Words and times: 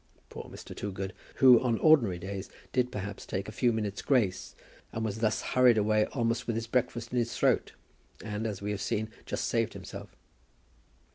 Poor 0.29 0.45
Mr. 0.45 0.75
Toogood, 0.75 1.13
who 1.35 1.61
on 1.61 1.77
ordinary 1.77 2.17
days 2.17 2.49
did 2.73 2.91
perhaps 2.91 3.23
take 3.23 3.47
a 3.47 3.51
few 3.51 3.71
minutes' 3.71 4.01
grace, 4.01 4.55
was 4.91 5.19
thus 5.19 5.41
hurried 5.53 5.77
away 5.77 6.07
almost 6.07 6.47
with 6.47 6.55
his 6.55 6.65
breakfast 6.65 7.11
in 7.13 7.19
his 7.19 7.37
throat, 7.37 7.73
and, 8.25 8.47
as 8.47 8.63
we 8.63 8.71
have 8.71 8.81
seen, 8.81 9.11
just 9.27 9.45
saved 9.45 9.73
himself. 9.73 10.15